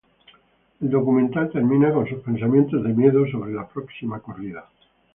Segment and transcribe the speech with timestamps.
[0.79, 4.65] El documental termina con sus pensamientos de miedo sobre la próxima corrida.